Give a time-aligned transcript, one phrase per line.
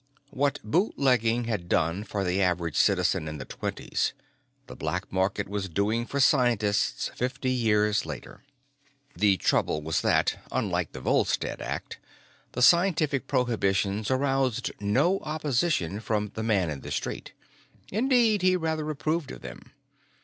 [0.31, 4.13] What bootlegging had done for the average citizen in the Twenties,
[4.65, 8.43] the black market was doing for scientists fifty years later.
[9.15, 11.99] The trouble was that, unlike the Volstead Act,
[12.53, 17.33] the scientific prohibitions aroused no opposition from the man in the street.
[17.91, 19.71] Indeed, he rather approved of them.